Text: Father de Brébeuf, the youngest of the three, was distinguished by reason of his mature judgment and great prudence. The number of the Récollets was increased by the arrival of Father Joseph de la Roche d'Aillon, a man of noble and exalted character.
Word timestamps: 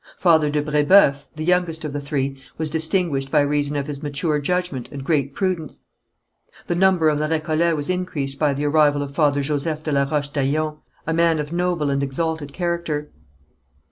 Father 0.17 0.49
de 0.49 0.63
Brébeuf, 0.63 1.25
the 1.35 1.45
youngest 1.45 1.85
of 1.85 1.93
the 1.93 2.01
three, 2.01 2.41
was 2.57 2.71
distinguished 2.71 3.29
by 3.29 3.41
reason 3.41 3.75
of 3.75 3.85
his 3.85 4.01
mature 4.01 4.39
judgment 4.39 4.89
and 4.91 5.03
great 5.03 5.35
prudence. 5.35 5.83
The 6.65 6.73
number 6.73 7.07
of 7.07 7.19
the 7.19 7.27
Récollets 7.27 7.75
was 7.75 7.87
increased 7.87 8.39
by 8.39 8.55
the 8.55 8.65
arrival 8.65 9.03
of 9.03 9.13
Father 9.13 9.43
Joseph 9.43 9.83
de 9.83 9.91
la 9.91 10.05
Roche 10.09 10.29
d'Aillon, 10.33 10.77
a 11.05 11.13
man 11.13 11.37
of 11.37 11.53
noble 11.53 11.91
and 11.91 12.01
exalted 12.01 12.51
character. 12.51 13.11